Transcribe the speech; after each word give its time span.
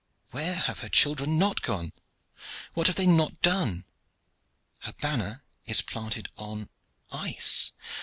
Where 0.31 0.55
have 0.55 0.79
her 0.79 0.89
children 0.89 1.37
not 1.37 1.61
gone? 1.61 1.93
What 2.73 2.87
have 2.87 2.95
they 2.95 3.05
not 3.05 3.39
done? 3.43 3.85
Her 4.79 4.93
banner 4.93 5.43
is 5.67 5.83
planted 5.83 6.27
on 6.37 6.69
ice. 7.11 7.73